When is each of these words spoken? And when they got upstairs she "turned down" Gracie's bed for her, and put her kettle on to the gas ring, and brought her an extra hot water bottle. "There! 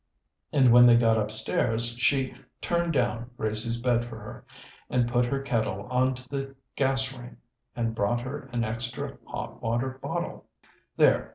And 0.51 0.73
when 0.73 0.87
they 0.87 0.95
got 0.95 1.19
upstairs 1.19 1.89
she 1.99 2.33
"turned 2.59 2.91
down" 2.93 3.29
Gracie's 3.37 3.79
bed 3.79 4.03
for 4.03 4.17
her, 4.17 4.43
and 4.89 5.07
put 5.07 5.27
her 5.27 5.43
kettle 5.43 5.83
on 5.91 6.15
to 6.15 6.27
the 6.29 6.55
gas 6.75 7.15
ring, 7.15 7.37
and 7.75 7.93
brought 7.93 8.21
her 8.21 8.49
an 8.51 8.63
extra 8.63 9.19
hot 9.27 9.61
water 9.61 9.99
bottle. 10.01 10.45
"There! 10.97 11.29